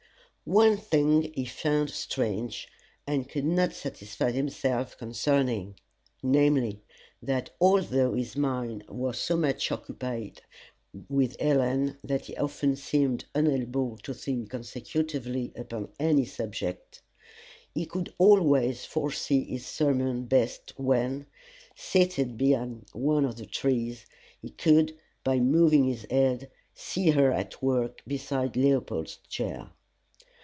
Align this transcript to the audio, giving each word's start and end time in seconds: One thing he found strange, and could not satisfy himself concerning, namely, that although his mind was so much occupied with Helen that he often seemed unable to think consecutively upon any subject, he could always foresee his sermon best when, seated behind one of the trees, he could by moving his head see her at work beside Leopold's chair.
One 0.43 0.75
thing 0.75 1.31
he 1.35 1.45
found 1.45 1.91
strange, 1.91 2.67
and 3.07 3.29
could 3.29 3.45
not 3.45 3.71
satisfy 3.73 4.31
himself 4.31 4.97
concerning, 4.97 5.75
namely, 6.23 6.81
that 7.21 7.51
although 7.61 8.15
his 8.15 8.35
mind 8.35 8.83
was 8.89 9.17
so 9.19 9.37
much 9.37 9.71
occupied 9.71 10.41
with 11.07 11.39
Helen 11.39 11.99
that 12.03 12.25
he 12.25 12.35
often 12.35 12.75
seemed 12.75 13.23
unable 13.35 13.97
to 13.99 14.13
think 14.15 14.49
consecutively 14.49 15.53
upon 15.55 15.93
any 15.99 16.25
subject, 16.25 17.01
he 17.73 17.85
could 17.85 18.11
always 18.17 18.83
foresee 18.83 19.43
his 19.45 19.65
sermon 19.65 20.25
best 20.25 20.73
when, 20.75 21.27
seated 21.77 22.35
behind 22.35 22.87
one 22.93 23.23
of 23.25 23.37
the 23.37 23.45
trees, 23.45 24.05
he 24.41 24.49
could 24.49 24.97
by 25.23 25.39
moving 25.39 25.85
his 25.85 26.05
head 26.09 26.49
see 26.73 27.11
her 27.11 27.31
at 27.31 27.61
work 27.63 28.01
beside 28.07 28.57
Leopold's 28.57 29.17
chair. 29.29 29.69